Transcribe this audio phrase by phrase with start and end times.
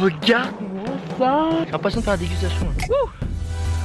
[0.00, 0.84] regarde-moi
[1.18, 2.66] ça J'ai l'impression de faire la dégustation.
[2.66, 2.96] là.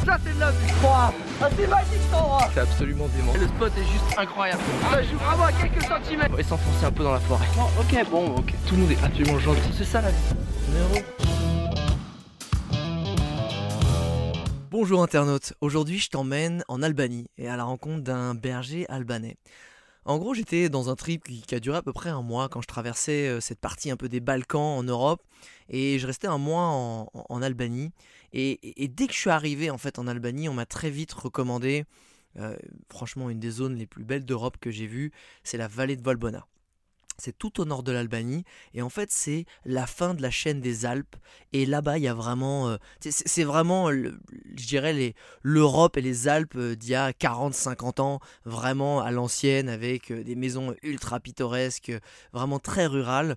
[0.05, 1.11] Ça c'est de la vue Ah
[1.57, 3.33] c'est magique cet endroit C'est absolument dément.
[3.33, 4.61] Le spot est juste incroyable.
[4.91, 7.45] Ça joue vraiment à quelques centimètres On va s'enfoncer un peu dans la forêt.
[7.79, 9.59] Ok bon ok Tout le monde est absolument gentil.
[9.77, 10.17] C'est ça la vie.
[14.71, 19.35] Bonjour internaute, aujourd'hui je t'emmène en Albanie et à la rencontre d'un berger albanais.
[20.03, 22.61] En gros j'étais dans un trip qui, a duré à peu près un mois quand
[22.61, 25.21] je traversais euh, cette partie un peu des Balkans en Europe
[25.69, 26.67] et je restais un mois
[27.13, 27.91] en, Albanie
[28.33, 31.85] et dès que je suis arrivé en fait en Albanie on m'a très vite recommandé
[32.37, 32.55] euh,
[32.89, 35.11] franchement une des zones les plus belles d'Europe que j'ai vues
[35.43, 36.47] c'est la vallée de Valbona.
[37.21, 38.43] C'est tout au nord de l'Albanie
[38.73, 41.15] et en fait c'est la fin de la chaîne des Alpes
[41.53, 44.11] et là-bas il y a vraiment euh, c'est- vraiment je
[44.67, 45.13] dirais
[45.43, 50.23] l'Europe et les Alpes euh, d'il y a 40-50 ans vraiment à l'ancienne avec euh,
[50.23, 51.91] des maisons ultra pittoresques
[52.33, 53.35] vraiment très rurales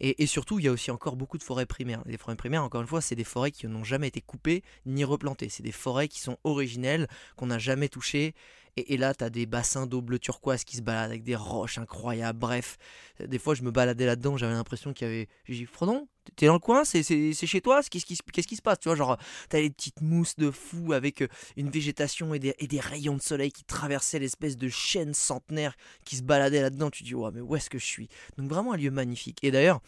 [0.00, 2.02] et, et surtout il y a aussi encore beaucoup de forêts primaires.
[2.06, 5.04] Les forêts primaires encore une fois c'est des forêts qui n'ont jamais été coupées ni
[5.04, 5.48] replantées.
[5.48, 8.34] C'est des forêts qui sont originelles qu'on n'a jamais touchées
[8.76, 11.78] et, là, tu as des bassins d'eau bleu turquoise qui se baladent avec des roches
[11.78, 12.38] incroyables.
[12.38, 12.76] Bref,
[13.20, 15.28] des fois, je me baladais là-dedans, j'avais l'impression qu'il y avait.
[15.44, 18.56] J'ai dit, Frodon, t'es dans le coin C'est chez toi Qu'est-ce qui, se- qu'est-ce qui
[18.56, 18.80] se passe?
[18.80, 19.16] Tu vois, genre,
[19.48, 23.16] t'as les petites mousses de fou avec euh, une végétation et des, et des rayons
[23.16, 26.90] de soleil qui traversaient l'espèce de chaîne centenaire qui se baladait là-dedans.
[26.90, 28.08] Tu dis, ouais, mais où est-ce que je suis?
[28.38, 29.38] Donc, vraiment un lieu magnifique.
[29.42, 29.80] Et d'ailleurs,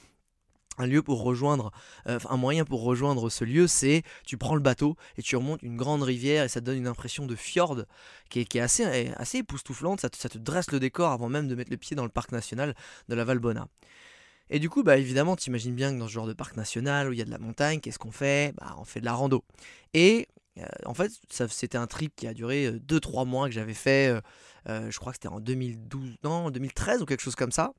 [0.79, 5.63] euh, un moyen pour rejoindre ce lieu, c'est tu prends le bateau et tu remontes
[5.63, 7.85] une grande rivière et ça donne une impression de fjord
[8.29, 10.01] qui est, assez, assez époustouflante.
[10.01, 12.75] Ça te, dresse le décor avant même de mettre le pied dans le parc national
[13.09, 13.69] de la Valbona.
[14.49, 17.13] Et du coup, bah évidemment, t'imagines bien que dans ce genre de parc national où
[17.13, 18.55] il y a de la montagne, qu'est-ce qu'on fait?
[18.57, 19.45] Bah, on fait de la rando.
[19.93, 24.09] Et euh, en fait, c'était un trip qui a duré 2-3 mois que j'avais fait.
[24.09, 24.21] euh,
[24.69, 27.73] euh, je crois que c'était en 2012, non, en 2013 ou quelque chose comme ça.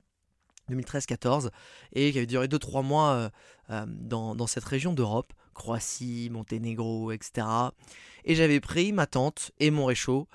[0.69, 1.49] 2013-14
[1.93, 3.29] et qui avait duré 2-3 mois euh,
[3.69, 7.47] euh, dans, dans cette région d'Europe, Croatie, Monténégro, etc.
[8.25, 10.27] Et j'avais pris ma tente et mon réchaud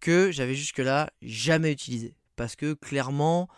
[0.00, 2.14] que j'avais jusque-là jamais utilisé.
[2.36, 3.48] Parce que clairement,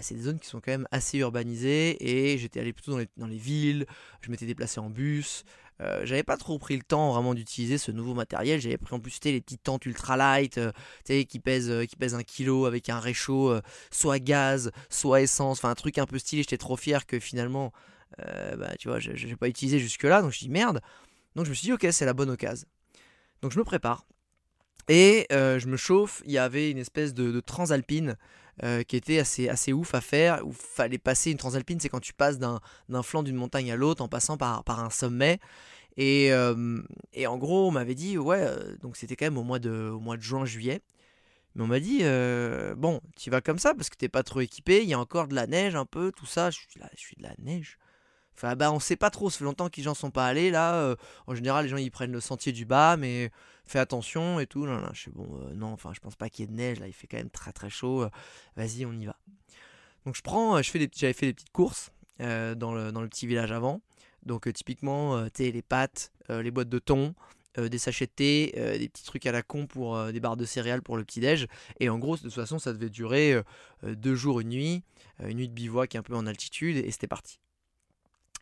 [0.00, 3.38] c'est des zones qui sont quand même assez urbanisées et j'étais allé plutôt dans les,
[3.38, 3.86] villes,
[4.20, 5.44] je m'étais déplacé en bus.
[5.80, 8.60] euh, j'avais pas trop pris le temps vraiment d'utiliser ce nouveau matériel.
[8.60, 10.72] J'avais pris en plus les petites tentes ultra light euh,
[11.04, 15.58] qui pèsent, euh, qui pèsent un kilo avec un réchaud, euh, soit gaz, soit essence,
[15.58, 16.42] enfin un truc un peu stylé.
[16.42, 17.72] J'étais trop fier que finalement,
[18.20, 20.22] euh, bah, tu vois, je n'ai pas utilisé jusque-là.
[20.22, 20.80] Donc je dis merde.
[21.34, 22.68] Donc je me suis dit, ok, c'est la bonne occasion.
[23.42, 24.06] Donc je me prépare.
[24.88, 28.16] Et euh, je me chauffe, il y avait une espèce de transalpine
[28.62, 32.00] euh, qui était assez, assez ouf à faire, où fallait passer une transalpine, c'est quand
[32.00, 32.60] tu passes d'un
[33.02, 35.40] flanc d'une montagne à l'autre en passant par, par un sommet.
[35.96, 36.82] Et, euh,
[37.14, 39.92] et en gros, on m'avait dit, ouais, euh, donc c'était quand même au mois de,
[39.98, 40.82] de juin-juillet.
[41.54, 42.02] Mais on m'a dit,
[42.76, 45.26] bon, tu vas comme ça parce que t'es pas trop équipé, il y a encore
[45.26, 46.50] de la neige un peu, tout ça.
[46.50, 47.78] Je suis là, je suis de la neige.
[48.36, 50.50] Enfin, bah, on sait pas trop, ça fait longtemps que les gens sont pas allés
[50.50, 50.94] là.
[51.26, 53.30] en général, les gens ils prennent le sentier du bas, mais
[53.70, 54.66] fais attention et tout.
[54.66, 56.56] Non, non, je suis bon, euh, non, enfin, je pense pas qu'il y ait de
[56.56, 58.02] neige là, il fait quand même très très chaud.
[58.02, 58.10] euh,
[58.56, 59.16] Vas-y, on y va.
[60.06, 63.00] Donc, je prends, euh, je fais des, j'avais fait des petites courses dans, le, dans
[63.00, 63.80] le petit village avant.
[64.24, 67.14] Donc, typiquement, tu les pâtes, les boîtes de thon,
[67.56, 70.82] des sachets de thé, des petits trucs à la con pour des barres de céréales
[70.82, 71.46] pour le petit-déj.
[71.78, 73.42] Et en gros, de toute façon, ça devait durer
[73.82, 74.82] deux jours, une nuit,
[75.20, 77.38] une nuit de bivouac un peu en altitude, et c'était parti.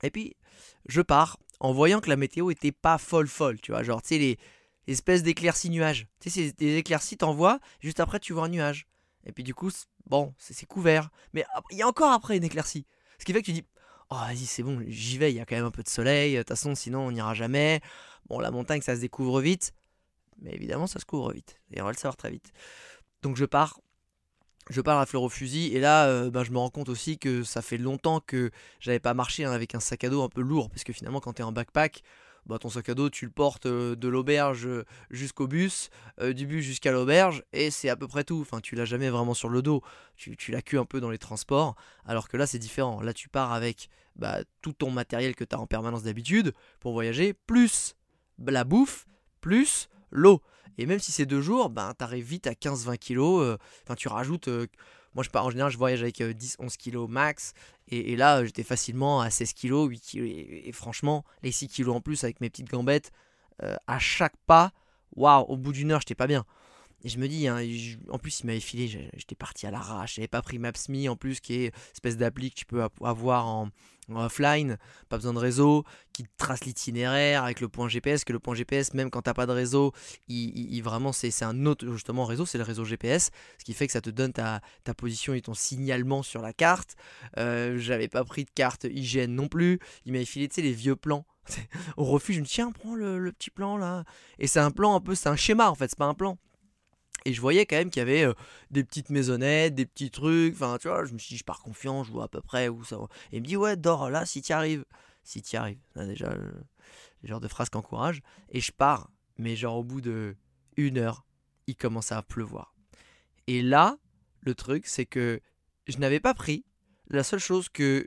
[0.02, 0.34] Et puis,
[0.88, 4.08] je pars en voyant que la météo était pas folle folle, tu vois, genre, tu
[4.08, 4.38] sais, les
[4.92, 6.06] espèces d'éclaircies nuages.
[6.20, 8.86] Tu sais, des éclaircies, t'envoies, juste après, tu vois un nuage.
[9.24, 9.70] Et puis, du coup,
[10.06, 11.10] bon, c'est couvert.
[11.32, 12.86] Mais il y a encore après une éclaircie.
[13.18, 13.64] Ce qui fait que tu dis,
[14.10, 16.34] oh, vas-y, c'est bon, j'y vais, il y a quand même un peu de soleil,
[16.34, 17.80] de toute façon, sinon, on n'ira jamais.
[18.28, 19.72] Bon, la montagne, ça se découvre vite.
[20.40, 21.60] Mais évidemment, ça se couvre vite.
[21.72, 22.52] Et on va le savoir très vite.
[23.22, 23.80] Donc, je pars.
[24.70, 25.74] Je pars à fleur au fusil.
[25.74, 28.50] Et là, euh, ben, je me rends compte aussi que ça fait longtemps que
[28.80, 30.68] j'avais pas marché hein, avec un sac à dos un peu lourd.
[30.68, 32.02] Parce que finalement, quand tu es en backpack,
[32.48, 36.32] bah, ton sac à dos, tu le portes euh, de l'auberge euh, jusqu'au bus, euh,
[36.32, 38.40] du bus jusqu'à l'auberge, et c'est à peu près tout.
[38.40, 39.82] Enfin, tu l'as jamais vraiment sur le dos.
[40.16, 41.76] Tu, tu l'as que un peu dans les transports.
[42.06, 43.02] Alors que là, c'est différent.
[43.02, 46.92] Là, tu pars avec bah, tout ton matériel que tu as en permanence d'habitude pour
[46.92, 47.94] voyager, plus
[48.44, 49.06] la bouffe,
[49.40, 50.40] plus l'eau.
[50.78, 53.58] Et même si c'est deux jours, ben, tu arrives vite à 15-20 kilos.
[53.84, 54.48] Enfin, tu rajoutes.
[55.18, 57.52] Moi, je pars en général, je voyage avec 10-11 kilos max.
[57.88, 60.28] Et, là, euh, j'étais facilement à 16 kilos, 8 kilos.
[60.30, 63.10] Et, et franchement, les 6 kilos en plus avec mes petites gambettes,
[63.64, 64.70] euh, à chaque pas,
[65.16, 66.44] waouh, au bout d'une heure, j'étais pas bien.
[67.04, 67.60] Et je me dis, hein,
[68.10, 70.16] en plus, il m'avait filé, j'étais parti à l'arrache.
[70.16, 73.46] J'avais pas pris Maps.me en plus, qui est une espèce d'appli que tu peux avoir
[73.46, 73.68] en,
[74.10, 74.78] offline,
[75.08, 78.24] pas besoin de réseau, qui trace l'itinéraire avec le point GPS.
[78.24, 79.92] Que le point GPS, même quand t'as pas de réseau,
[80.26, 83.92] il, vraiment, c'est un autre justement réseau, c'est le réseau GPS, ce qui fait que
[83.92, 86.96] ça te donne ta, ta position et ton signalement sur la carte.
[87.36, 89.78] Euh, J'avais pas pris de carte hygiène non plus.
[90.04, 91.26] Il m'avait filé, tu sais, les vieux plans.
[91.96, 94.04] Au refuge, je me dis, tiens, prends le, le petit plan là.
[94.40, 96.38] Et c'est un plan un peu, c'est un schéma en fait, c'est pas un plan.
[97.24, 98.34] Et je voyais quand même qu'il y avait euh,
[98.70, 100.54] des petites maisonnettes, des petits trucs.
[100.54, 102.68] Enfin, tu vois, je me suis dit, je pars confiant, je vois à peu près
[102.68, 103.04] où ça va.
[103.32, 104.84] Et il me dit, ouais, dors là si t'y arrives.
[105.24, 105.80] Si t'y arrives.
[105.94, 106.52] Là, déjà, le,
[107.22, 108.22] le genre de phrase qui encourage.
[108.50, 110.36] Et je pars, mais genre au bout de
[110.76, 111.24] une heure,
[111.66, 112.74] il commence à pleuvoir.
[113.46, 113.98] Et là,
[114.40, 115.40] le truc, c'est que
[115.86, 116.64] je n'avais pas pris.
[117.10, 118.06] La seule chose que.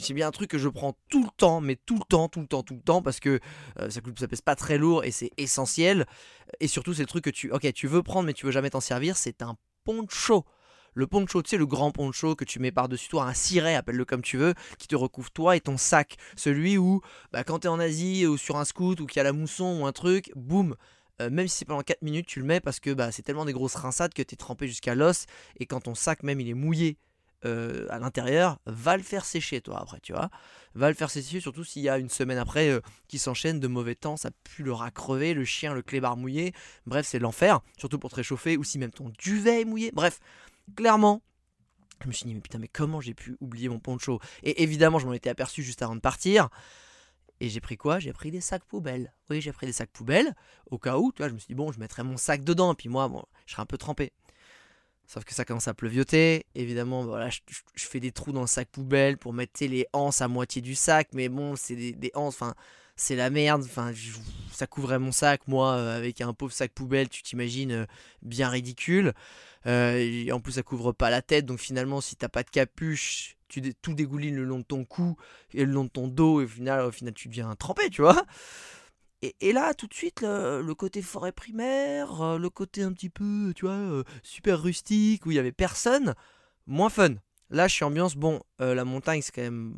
[0.00, 2.40] c'est bien un truc que je prends tout le temps, mais tout le temps, tout
[2.40, 3.40] le temps, tout le temps, parce que
[3.80, 6.06] euh, ça, ça pèse pas très lourd et c'est essentiel.
[6.60, 7.50] Et surtout, c'est le truc que tu.
[7.52, 9.16] Ok, tu veux prendre, mais tu veux jamais t'en servir.
[9.16, 10.44] C'est un poncho.
[10.96, 14.04] Le poncho, tu sais, le grand poncho que tu mets par-dessus toi, un ciré, appelle-le
[14.04, 16.16] comme tu veux, qui te recouvre toi et ton sac.
[16.36, 17.00] Celui où,
[17.32, 19.80] bah, quand t'es en Asie ou sur un scout ou qu'il y a la mousson
[19.80, 20.76] ou un truc, boum,
[21.20, 23.44] euh, même si c'est pendant 4 minutes, tu le mets parce que bah, c'est tellement
[23.44, 25.26] des grosses rinçades que t'es trempé jusqu'à l'os.
[25.58, 26.96] Et quand ton sac, même, il est mouillé
[27.44, 30.30] euh, à l'intérieur, va le faire sécher, toi, après, tu vois.
[30.74, 33.68] Va le faire sécher, surtout s'il y a une semaine après euh, qui s'enchaîne de
[33.68, 36.52] mauvais temps, ça pue le rat crevé, le chien, le clébard mouillé.
[36.86, 39.90] Bref, c'est l'enfer, surtout pour te réchauffer, ou si même ton duvet est mouillé.
[39.92, 40.20] Bref,
[40.76, 41.22] clairement,
[42.02, 44.20] je me suis dit, mais putain, mais comment j'ai pu oublier mon poncho?
[44.42, 46.48] Et évidemment, je m'en étais aperçu juste avant de partir.
[47.40, 47.98] Et j'ai pris quoi?
[47.98, 49.12] J'ai pris des sacs poubelles.
[49.28, 50.34] Oui, j'ai pris des sacs poubelles,
[50.70, 52.74] au cas où, tu vois, je me suis dit, bon, je mettrai mon sac dedans,
[52.74, 54.12] puis moi, bon, je serai un peu trempé.
[55.06, 56.46] Sauf que ça commence à pleuvioter.
[56.54, 57.40] Évidemment, voilà, je,
[57.76, 61.08] fais des trous dans le sac poubelle pour mettre les anses à moitié du sac.
[61.12, 62.54] Mais bon, c'est des, des enfin,
[62.96, 63.62] c'est la merde.
[63.64, 63.92] Enfin,
[64.52, 67.86] ça couvrait mon sac, moi, euh, avec un pauvre sac poubelle, tu t'imagines, euh,
[68.22, 69.12] bien ridicule.
[69.66, 71.46] Euh, et en plus, ça couvre pas la tête.
[71.46, 75.16] Donc finalement, si t'as pas de capuche, tu tout dégouline le long de ton cou
[75.52, 76.40] et le long de ton dos.
[76.40, 78.24] Et final, au final tu deviens trempé, tu vois.
[79.40, 83.52] Et, là, tout de suite, le, côté forêt primaire, euh, le côté un petit peu,
[83.54, 86.14] tu vois, euh, super rustique, où il y avait personne,
[86.66, 87.14] moins fun.
[87.48, 89.74] Là, je suis ambiance, bon, euh, la montagne, c'est quand, même,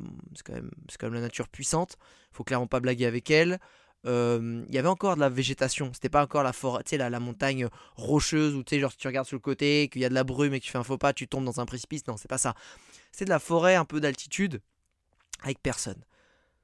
[1.02, 1.96] la nature puissante,
[2.32, 3.58] faut clairement pas blaguer avec elle.
[4.04, 7.66] Il y avait encore de la végétation, c'était pas encore la forêt, la montagne
[7.96, 10.14] rocheuse, où tu sais, genre si tu regardes sur le côté, qu'il y a de
[10.14, 12.16] la brume et que tu fais un faux pas, tu tombes dans un précipice, non,
[12.16, 12.54] c'est pas ça.
[13.10, 14.60] C'est de la forêt, un peu d'altitude,
[15.42, 16.04] avec personne.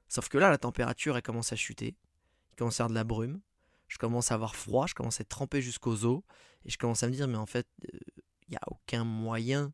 [0.07, 1.95] Sauf que là, la température, elle commence à chuter
[2.53, 3.39] il commence à avoir de la brume,
[3.87, 6.21] je commence à avoir froid, je commence à être trempé jusqu'aux os,
[6.65, 9.73] et je commence à me dire, mais en fait, il n'y a aucun moyen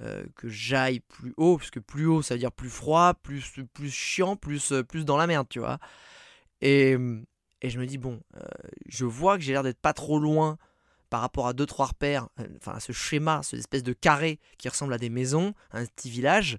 [0.00, 3.52] euh, que j'aille plus haut, parce que plus haut, ça veut dire plus froid, plus,
[3.72, 5.78] plus chiant, plus, euh, plus dans la merde, tu vois.
[6.60, 6.96] Et,
[7.62, 8.40] et je me dis, bon, euh,
[8.86, 10.58] je vois que j'ai l'air d'être pas trop loin
[11.10, 14.40] par rapport à deux trois repères, euh, enfin à ce schéma, cette espèce de carré
[14.58, 16.58] qui ressemble à des maisons, un petit village.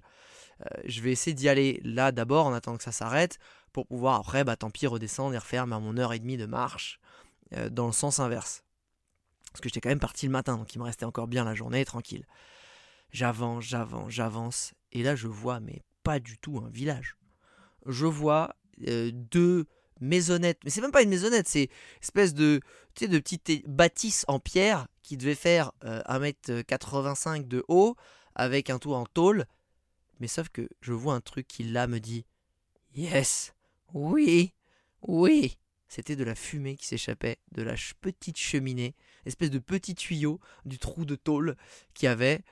[0.62, 3.38] Euh, je vais essayer d'y aller là d'abord en attendant que ça s'arrête
[3.72, 7.00] pour pouvoir après, bah tant pis, redescendre et refaire mon heure et demie de marche
[7.54, 8.64] euh, dans le sens inverse.
[9.52, 11.54] Parce que j'étais quand même parti le matin, donc il me restait encore bien la
[11.54, 12.26] journée, tranquille.
[13.10, 17.16] J'avance, j'avance, j'avance, et là je vois, mais pas du tout un village.
[17.86, 18.54] Je vois
[18.86, 19.66] euh, deux
[20.00, 21.70] maisonnettes, mais c'est même pas une maisonnette, c'est
[22.02, 22.60] espèce de,
[22.94, 27.96] tu sais, petite bâtisse en pierre qui devait faire euh, 1m85 de haut,
[28.34, 29.46] avec un toit en tôle.
[30.20, 32.24] Mais sauf que je vois un truc qui là me dit
[32.94, 33.54] Yes,
[33.94, 34.52] oui,
[35.02, 35.58] oui.
[35.88, 38.94] C'était de la fumée qui s'échappait de la petite cheminée,
[39.24, 41.56] espèce de petit tuyau du trou de tôle
[41.94, 42.42] qu'il y avait.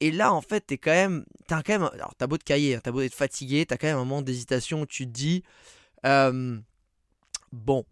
[0.00, 2.76] Et, là, en fait, t'es quand même, t'as quand même, alors t'as beau te cailler,
[2.76, 5.42] hein, t'as beau être fatigué, t'as quand même un moment d'hésitation où tu te dis,
[6.06, 6.58] euh,
[7.52, 7.84] bon,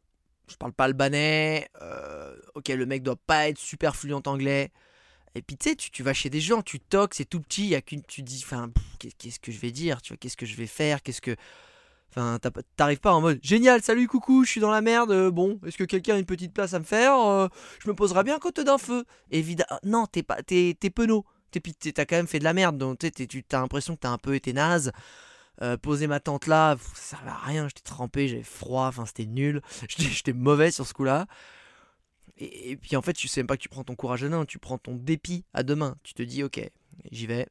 [0.48, 4.72] je parle pas albanais, euh, ok, le mec doit pas être super fluent anglais.
[5.34, 7.74] Et puis tu sais, tu, vas chez des gens, tu toques, c'est tout petit, y
[7.74, 10.66] a tu dis, enfin, qu'est-ce que je vais dire, tu vois, qu'est-ce que je vais
[10.66, 11.36] faire, qu'est-ce que,
[12.10, 15.30] enfin, t'as t'arrives pas en mode, génial, salut, coucou, je suis dans la merde, euh,
[15.30, 17.48] bon, est-ce que quelqu'un a une petite place à me faire, euh,
[17.82, 19.04] je me poserai bien à côté d'un feu.
[19.30, 21.60] Évidemment, non, t'es pas, t'es, penaud, t'es,
[21.92, 24.00] t'as quand même fait de la merde, donc tu sais, t'es- tu as l'impression que
[24.00, 24.92] t'as un peu été naze.
[25.60, 29.26] Euh, poser ma tente là, ça servait à rien, j'étais trempé, j'avais froid, enfin c'était
[29.26, 31.26] nul, j'étais, mauvais sur ce coup-là.
[32.36, 34.44] Et, puis en fait, tu sais même pas que tu prends ton courage à main,
[34.44, 35.96] tu prends ton dépit à deux mains.
[36.04, 36.60] Tu te dis, ok,
[37.10, 37.48] j'y vais.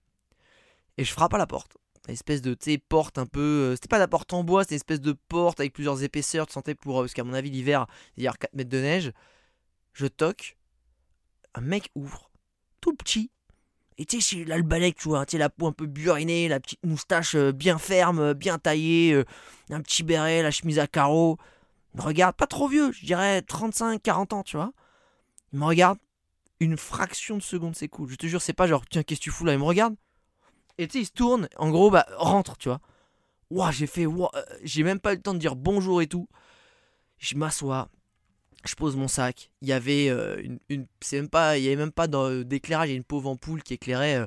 [0.98, 1.78] Et je frappe à la porte.
[2.08, 2.56] Espèce de
[2.90, 3.40] porte un peu.
[3.72, 6.48] euh, C'était pas la porte en bois, c'était une espèce de porte avec plusieurs épaisseurs.
[6.48, 7.00] Tu sentais pour.
[7.00, 7.86] euh, Parce qu'à mon avis, l'hiver,
[8.16, 9.12] il y a 4 mètres de neige.
[9.94, 10.58] Je toque.
[11.56, 12.30] Un mec ouvre.
[12.82, 13.32] Tout petit.
[13.98, 15.26] Et tu sais, c'est l'albalèque, tu vois.
[15.26, 18.58] Tu sais, la peau un peu burinée, la petite moustache euh, bien ferme, euh, bien
[18.60, 19.24] taillée.
[19.70, 21.38] un petit béret, la chemise à carreaux.
[21.96, 24.72] Il me regarde, pas trop vieux, je dirais 35, 40 ans, tu vois.
[25.54, 25.98] Il me regarde,
[26.60, 28.10] une fraction de seconde, cool.
[28.10, 29.54] Je te jure, c'est pas genre, tiens, qu'est-ce que tu fous là?
[29.54, 29.96] Il me regarde.
[30.78, 32.82] Et tu sais, il se tourne, en gros, bah, rentre, tu vois.
[33.50, 36.08] Ouah, j'ai fait, ouah, euh, j'ai même pas eu le temps de dire bonjour et
[36.08, 36.28] tout.
[37.18, 37.90] Je m'assois,
[38.66, 39.52] je pose mon sac.
[39.62, 42.92] Il y avait euh, une, c'est même pas, il y avait même pas d'éclairage, il
[42.92, 44.26] y a une pauvre ampoule qui éclairait, euh,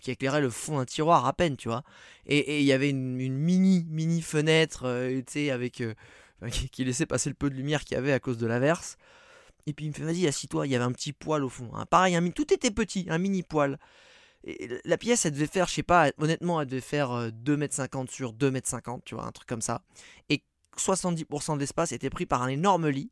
[0.00, 1.82] qui éclairait le fond d'un tiroir à peine, tu vois.
[2.26, 5.82] Et, il y avait une, mini, mini fenêtre, tu sais, avec,
[6.72, 8.96] qui, laissait passer le peu de lumière qu'il y avait à cause de l'averse.
[9.66, 11.70] Et puis il me fait vas-y assis-toi, il y avait un petit poil au fond.
[11.74, 11.86] Hein.
[11.86, 13.78] Pareil, tout était petit, un mini poil.
[14.84, 18.32] La pièce, elle devait faire, je sais pas, honnêtement, elle devait faire 2m50 euh, sur
[18.32, 19.82] 2m50, tu vois, un truc comme ça.
[20.28, 20.42] Et
[20.78, 23.10] 70% de l'espace était pris par un énorme lit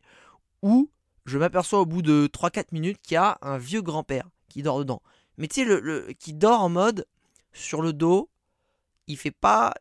[0.63, 0.91] où
[1.27, 4.79] je m'aperçois au bout de 3-4 minutes qu'il y a un vieux grand-père qui dort
[4.79, 5.03] dedans.
[5.37, 7.07] Mais tu sais, le, qui dort en mode
[7.53, 8.31] sur le dos,
[9.07, 9.75] il fait pas,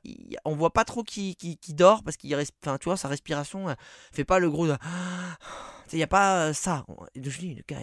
[0.45, 3.75] on voit pas trop qui, qui, dort parce qu'il enfin, tu vois, sa respiration
[4.11, 4.67] fait pas le gros.
[5.93, 6.85] Il n'y a pas ça.
[7.15, 7.79] Je dis, le gars,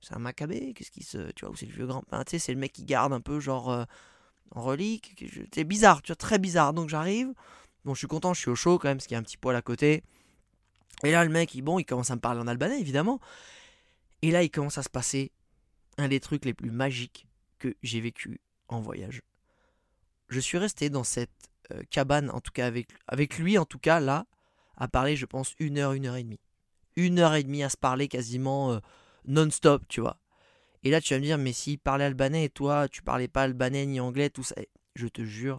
[0.00, 1.30] c'est un macabé, qu'est-ce qui se.
[1.32, 1.88] Tu vois, c'est le vieux
[2.28, 3.86] sais, c'est le mec qui garde un peu genre
[4.52, 5.24] en relique.
[5.54, 6.72] C'est bizarre, tu vois, très bizarre.
[6.72, 7.32] Donc j'arrive,
[7.84, 9.24] bon, je suis content, je suis au chaud quand même, parce qu'il y a un
[9.24, 10.02] petit poil à côté.
[11.02, 13.20] Et là, le mec, il, bon, il commence à me parler en albanais, évidemment.
[14.22, 15.32] Et là, il commence à se passer
[15.98, 17.26] un des trucs les plus magiques
[17.58, 19.22] que j'ai vécu en voyage
[20.30, 21.30] je suis resté dans cette
[21.72, 24.24] euh, cabane, en tout cas avec, avec lui, en tout cas là,
[24.76, 26.40] à parler, je pense, une heure, une heure et demie.
[26.96, 28.78] Une heure et demie à se parler quasiment euh,
[29.26, 30.18] non-stop, tu vois.
[30.84, 33.42] Et là, tu vas me dire, mais s'il parlait albanais et toi, tu parlais pas
[33.42, 34.54] albanais ni anglais, tout ça,
[34.94, 35.58] je te jure,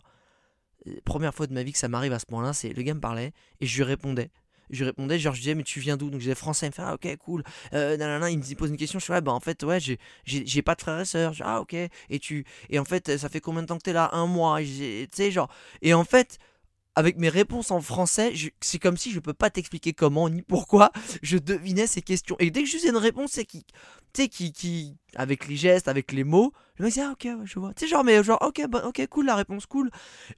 [0.87, 2.93] euh, première fois de ma vie que ça m'arrive à ce point-là, c'est le gars
[2.93, 4.31] me parlait et je lui répondais
[4.71, 6.09] je lui répondais, genre, je disais, mais tu viens d'où?
[6.09, 7.43] Donc je disais français, il me fait, ah ok, cool.
[7.73, 7.97] Euh,
[8.29, 9.79] il me pose une question, je suis ouais, bah en fait, ouais,
[10.25, 11.33] j'ai pas de frères et sœurs.
[11.41, 11.73] ah ok.
[11.73, 14.09] Et, tu, et en fait, ça fait combien de temps que t'es là?
[14.13, 14.61] Un mois.
[14.61, 15.49] Tu sais, genre.
[15.81, 16.39] Et en fait,
[16.95, 20.91] avec mes réponses en français, c'est comme si je peux pas t'expliquer comment ni pourquoi
[21.21, 22.35] je devinais ces questions.
[22.39, 23.63] Et dès que je faisais une réponse, c'est qui,
[24.13, 27.27] tu sais, qui, qui, avec les gestes, avec les mots, je me disais, ah ok,
[27.45, 27.73] je vois.
[27.73, 29.89] Tu sais, genre, mais genre, ok, bah, ok, cool, la réponse, cool.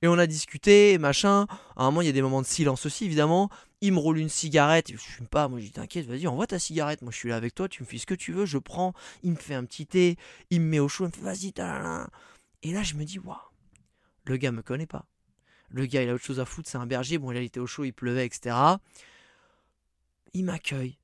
[0.01, 1.47] Et on a discuté, machin.
[1.75, 3.49] À un moment, il y a des moments de silence aussi, évidemment.
[3.81, 6.57] Il me roule une cigarette, je fume pas, moi je dis t'inquiète, vas-y, envoie ta
[6.57, 8.57] cigarette, moi je suis là avec toi, tu me fais ce que tu veux, je
[8.57, 8.93] prends,
[9.23, 10.15] il me fait un petit thé,
[10.51, 11.53] il me met au chaud, il me fait vas-y,
[12.61, 13.35] Et là je me dis, waouh,
[14.23, 15.05] le gars me connaît pas.
[15.73, 17.67] Le gars il a autre chose à foutre, c'est un berger, bon il était au
[17.67, 18.55] chaud, il pleuvait, etc.
[20.33, 20.97] Il m'accueille,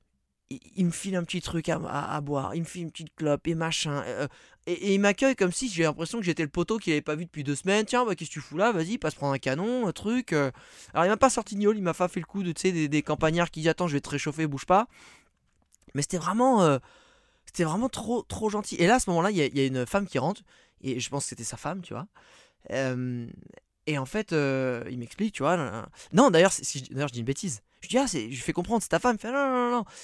[0.50, 3.54] il, me file un petit truc à, boire, il me file une petite clope et
[3.54, 4.02] machin.
[4.06, 4.26] Euh,
[4.66, 7.24] et, il m'accueille comme si j'ai l'impression que j'étais le poteau qu'il avait pas vu
[7.24, 7.84] depuis deux semaines.
[7.86, 8.72] Tiens, bah, qu'est-ce que tu fous là?
[8.72, 10.32] Vas-y, passe prendre un canon, un truc.
[10.32, 10.50] Euh.
[10.92, 13.02] Alors il m'a pas sorti de il m'a pas fait le coup de des, des
[13.02, 14.88] campagnards qui disent Attends, je vais te réchauffer, bouge pas.
[15.94, 16.62] Mais c'était vraiment.
[16.62, 16.78] Euh,
[17.46, 18.76] c'était vraiment trop, trop gentil.
[18.76, 20.42] Et là, à ce moment-là, il y, a une femme qui rentre.
[20.82, 22.06] Et je pense que c'était sa femme, tu vois.
[23.90, 25.56] Et en fait, il m'explique, tu vois.
[26.12, 26.52] Non, d'ailleurs,
[26.90, 27.62] d'ailleurs, je dis une bêtise.
[27.80, 29.16] Je dis, ah, je lui fais comprendre, c'est ta femme.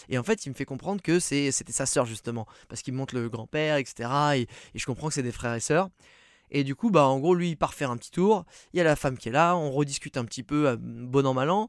[0.09, 2.47] Et en fait, il me fait comprendre que c'était sa sœur, justement.
[2.69, 4.09] Parce qu'il me montre le grand-père, etc.
[4.37, 5.89] Et, je comprends que c'est des frères et sœurs.
[6.51, 8.45] Et du coup, bah, en gros, lui, il part faire un petit tour.
[8.73, 9.57] Il y a la femme qui est là.
[9.57, 11.69] On rediscute un petit peu, bon an, mal an.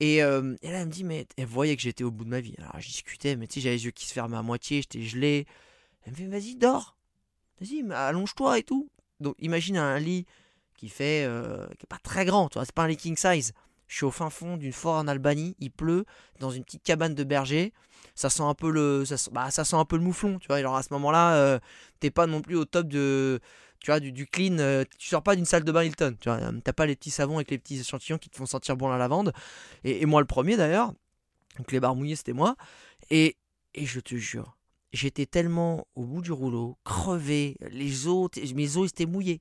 [0.00, 2.30] Et, euh, et, là, elle me dit, mais elle voyait que j'étais au bout de
[2.30, 2.54] ma vie.
[2.58, 5.02] Alors, je discutais, mais tu sais, j'avais les yeux qui se fermaient à moitié, j'étais
[5.02, 5.46] gelé.
[6.04, 6.96] Elle me fait, vas-y, dors.
[7.60, 8.90] Vas-y, allonge-toi et tout.
[9.20, 10.26] Donc, imagine un lit
[10.76, 11.24] qui fait.
[11.24, 13.52] Euh, qui est pas très grand, tu vois, c'est pas un king size.
[13.88, 16.04] Je suis au fin fond d'une forêt en Albanie, il pleut,
[16.40, 17.72] dans une petite cabane de berger.
[18.14, 20.56] Ça sent un peu le, ça, bah, ça sent un peu le mouflon, tu vois.
[20.56, 21.58] Alors à ce moment-là, euh,
[22.00, 23.40] t'es pas non plus au top de,
[23.80, 24.58] tu vois, du, clean.
[24.58, 26.40] Euh, tu sors pas d'une salle de bain Hilton, tu vois.
[26.64, 28.98] T'as pas les petits savons avec les petits échantillons qui te font sentir bon la
[28.98, 29.32] lavande.
[29.84, 30.92] Et, moi le premier d'ailleurs.
[31.58, 32.56] Donc les barres mouillées c'était moi.
[33.10, 33.36] Et,
[33.74, 34.56] et je te jure,
[34.92, 39.40] j'étais tellement au bout du rouleau, crevé, les os, mes os étaient mouillés.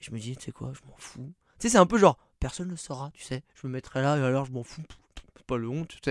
[0.00, 1.32] Je me dis, tu sais quoi, je m'en fous.
[1.58, 3.42] Tu sais, c'est un peu genre, personne ne saura, tu sais.
[3.54, 4.82] Je me mettrai là et alors je m'en fous.
[5.46, 6.10] Pas le honte, tu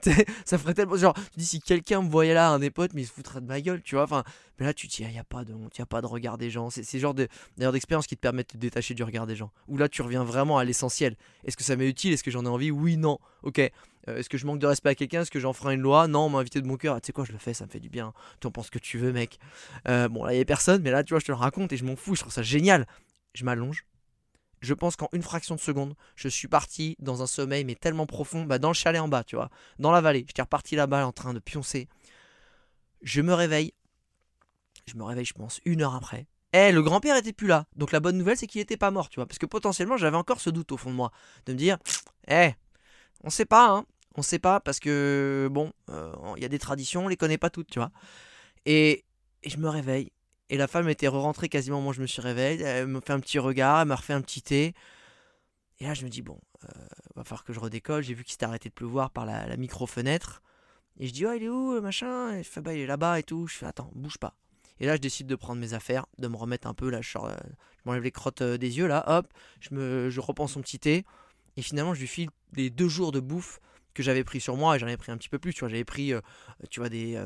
[0.00, 0.26] sais.
[0.44, 0.96] ça ferait tellement.
[0.96, 3.40] Genre, tu dis si quelqu'un me voyait là, un des potes, mais il se foutrait
[3.40, 4.04] de ma gueule, tu vois.
[4.04, 4.22] Enfin,
[4.60, 5.86] mais là, tu te dis, il ah, n'y a pas de honte, il n'y a
[5.86, 6.70] pas de regard des gens.
[6.70, 9.50] C'est le genre d'expérience qui te permet de te détacher du regard des gens.
[9.66, 11.16] Où là, tu reviens vraiment à l'essentiel.
[11.44, 12.12] Est-ce que ça m'est utile?
[12.12, 12.70] Est-ce que j'en ai envie?
[12.70, 13.18] Oui, non.
[13.42, 13.58] Ok.
[13.58, 15.22] Euh, est-ce que je manque de respect à quelqu'un?
[15.22, 16.06] Est-ce que j'en ferai une loi?
[16.06, 16.94] Non, on m'a invité de mon cœur.
[16.94, 18.12] Ah, tu sais quoi, je le fais, ça me fait du bien.
[18.40, 19.38] Tu en penses que tu veux, mec.
[19.88, 21.72] Euh, bon, là, il n'y a personne, mais là, tu vois, je te le raconte
[21.72, 22.14] et je m'en fous.
[22.14, 22.86] Je trouve ça génial.
[23.36, 23.86] Je m'allonge
[24.60, 28.06] je pense qu'en une fraction de seconde, je suis parti dans un sommeil, mais tellement
[28.06, 30.24] profond, bah dans le chalet en bas, tu vois, dans la vallée.
[30.26, 31.88] J'étais reparti là-bas en train de pioncer.
[33.02, 33.72] Je me réveille.
[34.86, 36.26] Je me réveille, je pense, une heure après.
[36.52, 37.66] Eh, le grand-père était plus là.
[37.76, 39.26] Donc la bonne nouvelle, c'est qu'il était pas mort, tu vois.
[39.26, 41.12] Parce que potentiellement, j'avais encore ce doute au fond de moi.
[41.44, 41.78] De me dire,
[42.28, 42.52] eh,
[43.22, 43.84] on sait pas, hein.
[44.18, 47.36] On sait pas parce que, bon, euh, il y a des traditions, on les connaît
[47.36, 47.90] pas toutes, tu vois.
[48.64, 49.04] Et
[49.44, 50.10] je me réveille.
[50.48, 52.62] Et la femme était re-rentrée quasiment moi je me suis réveillé.
[52.62, 54.74] Elle me fait un petit regard, elle m'a refait un petit thé.
[55.80, 56.68] Et là je me dis bon, euh,
[57.16, 58.02] va falloir que je redécolle.
[58.02, 60.42] J'ai vu qu'il s'était arrêté de pleuvoir par la, micro-fenêtre.
[60.98, 62.34] Et je dis, oh, il est où, machin?
[62.34, 63.46] Et il fait, bah, il est là-bas et tout.
[63.46, 64.34] Je fais, attends, bouge pas.
[64.80, 67.16] Et là, je décide de prendre mes affaires, de me remettre un peu, là, je,
[67.16, 67.30] euh,
[67.78, 69.26] je m'enlève les crottes euh, des yeux, là, hop,
[69.60, 71.04] je, me, je son petit thé.
[71.56, 73.60] Et finalement, je lui file les deux jours de bouffe
[73.94, 75.70] que j'avais pris sur moi, et j'en avais pris un petit peu plus, tu vois,
[75.70, 76.12] j'avais pris,
[76.68, 77.18] tu vois, des,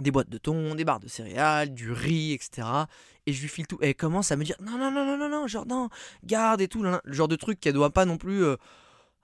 [0.00, 2.66] des boîtes de thon, des barres de céréales, du riz, etc.
[3.26, 3.78] Et je lui file tout.
[3.80, 5.88] Et elle commence à me dire, non, non, non, non, non, non, genre, non,
[6.24, 8.44] garde et tout, le genre de truc qu'elle doit pas non plus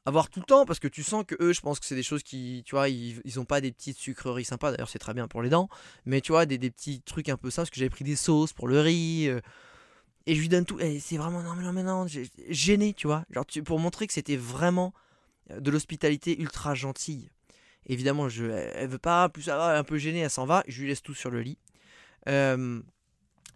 [0.06, 2.02] avoir tout le temps parce que tu sens que eux je pense que c'est des
[2.02, 4.70] choses qui tu vois ils, ils ont pas des petites sucreries sympas.
[4.72, 5.68] D'ailleurs c'est très bien pour les dents.
[6.06, 8.52] Mais tu vois des, petits trucs un peu ça parce que j'avais pris des sauces
[8.52, 9.40] pour le riz euh,
[10.26, 10.80] et je lui donne tout.
[10.80, 12.06] Et c'est vraiment non mais non non
[12.48, 13.24] gêné tu vois.
[13.30, 14.94] Genre pour montrer que c'était vraiment
[15.50, 17.30] euh, de l'hospitalité ultra gentille
[17.86, 20.88] évidemment je elle veut pas plus ça un peu gênée elle s'en va je lui
[20.88, 21.58] laisse tout sur le lit.
[22.28, 22.80] Euh,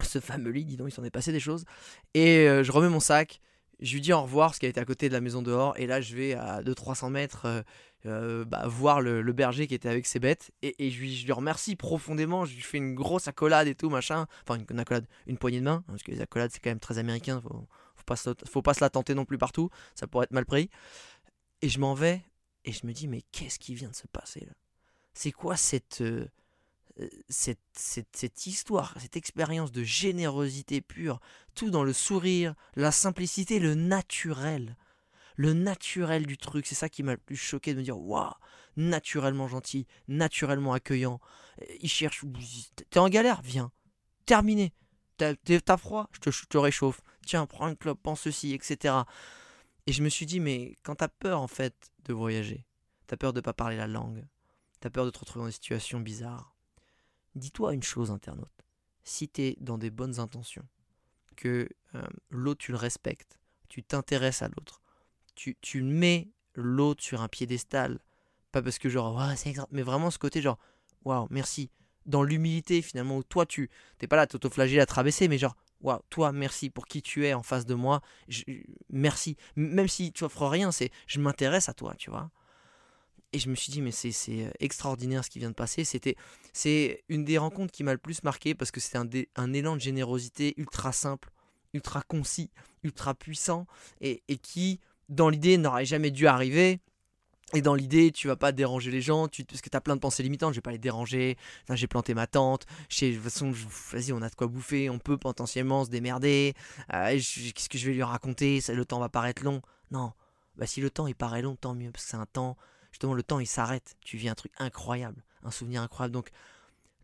[0.01, 1.65] ce fameux lit dis donc il s'en est passé des choses.
[2.13, 3.41] Et je remets mon sac
[3.79, 5.87] je lui dis au revoir parce qu'elle était à côté de la maison dehors et
[5.87, 7.61] là je vais à 200-300 mètres euh,
[8.05, 11.31] euh, bah, voir le, berger qui était avec ses bêtes et, je, lui, je, lui,
[11.31, 14.27] remercie profondément je lui fais une grosse accolade et tout machin.
[14.47, 16.97] Enfin une, accolade une poignée de main parce que les accolades c'est quand même très
[16.97, 20.25] américain faut, faut, pas se, faut pas se la tenter non plus partout ça pourrait
[20.25, 20.69] être mal pris.
[21.61, 22.21] Et je m'en vais
[22.65, 24.53] et je me dis mais qu'est-ce qui vient de se passer là?
[25.13, 26.27] C'est quoi cette euh,
[27.27, 31.19] cette, cette, histoire, cette expérience de générosité pure,
[31.53, 34.77] tout dans le sourire, la simplicité, le naturel?
[35.35, 38.31] Le naturel du truc, c'est ça qui m'a le plus choqué de me dire waouh,
[38.77, 41.19] naturellement gentil, naturellement accueillant.
[41.81, 42.23] Il cherche,
[42.89, 43.71] t'es en galère, viens,
[44.25, 44.73] terminé.
[45.17, 47.01] T'as froid, je te, je te réchauffe.
[47.25, 48.95] Tiens, prends une clope, pense ceci, etc.
[49.87, 52.65] Et je me suis dit, mais quand t'as peur en fait de voyager,
[53.07, 54.25] t'as peur de pas parler la langue,
[54.79, 56.55] t'as peur de te retrouver dans des situations bizarres,
[57.35, 58.65] Dis-toi une chose, internaute.
[59.03, 60.65] Si tu es dans des bonnes intentions,
[61.35, 63.37] que euh, l'autre, tu le respectes,
[63.67, 64.81] tu t'intéresses à l'autre,
[65.35, 67.99] tu, tu mets l'autre sur un piédestal,
[68.53, 70.57] pas parce que genre, c'est mais vraiment ce côté genre,
[71.03, 71.69] waouh, merci.
[72.05, 75.57] Dans l'humilité, finalement, où toi, tu t'es pas là à t'autoflageller, à te mais genre,
[76.09, 78.01] toi, merci pour qui tu es en face de moi,
[78.89, 79.37] merci.
[79.55, 82.29] Même si tu offres rien, c'est je m'intéresse à toi, tu vois.
[83.33, 85.83] Et je me suis dit, mais c'est euh, extraordinaire ce qui vient de passer.
[85.83, 86.15] C'était
[86.53, 89.75] C'est une des rencontres qui m'a le plus marqué parce que c'était un, un, élan
[89.75, 91.29] de générosité ultra simple,
[91.73, 92.49] ultra concis,
[92.83, 93.67] ultra puissant
[93.99, 96.79] et, et qui, dans l'idée, n'aurait jamais dû arriver.
[97.55, 99.95] Et dans l'idée, tu vas pas déranger les gens, tu, parce que tu as plein
[99.95, 101.37] de pensées limitantes, je vais pas les déranger,
[101.69, 103.51] j'ai planté ma tente, de toute façon,
[103.91, 106.53] vas-y, on a de quoi bouffer, on peut potentiellement se démerder,
[106.93, 109.61] euh, qu'est-ce que je vais lui raconter, le temps va paraître long.
[109.91, 110.11] Non,
[110.57, 112.57] bah si le temps il paraît long, tant mieux, parce que c'est un temps.
[112.91, 116.13] Justement le temps il s'arrête, tu vis un truc incroyable, un souvenir incroyable.
[116.13, 116.29] Donc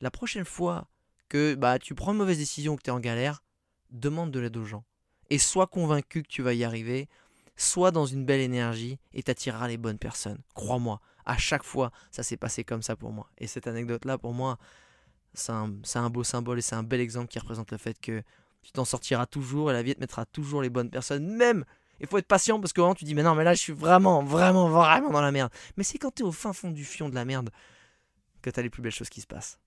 [0.02, 0.88] la prochaine fois
[1.30, 3.44] que bah, tu prends une mauvaise décision, que tu es en galère,
[3.92, 4.84] demande de l'aide aux gens.
[5.30, 7.08] Et sois convaincu que tu vas y arriver,
[7.62, 10.39] sois dans une belle énergie et t'attireras les bonnes personnes.
[10.54, 13.30] Crois-moi, à chaque fois, ça s'est passé comme ça pour moi.
[13.38, 14.58] Et cette anecdote-là, pour moi,
[15.34, 18.21] c'est un, beau symbole et c'est un bel exemple qui représente le fait que
[18.62, 21.65] tu t'en sortiras toujours et la vie te mettra toujours les bonnes personnes, même
[22.00, 24.24] il faut être patient parce que tu dis, mais non, mais là, je suis vraiment,
[24.24, 25.52] vraiment, vraiment dans la merde.
[25.78, 27.52] Mais c'est quand tu es au fin fond du fion de la merde
[28.41, 29.60] que tu as les plus belles choses qui se passent.